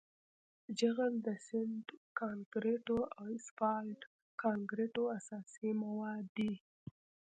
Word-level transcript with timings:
جغل 0.79 1.13
د 1.27 1.27
سمنټ 1.47 1.87
کانکریټو 2.19 2.97
او 3.17 3.25
اسفالټ 3.37 3.99
کانکریټو 4.43 5.03
اساسي 5.17 5.69
مواد 5.83 6.25
دي 6.37 6.53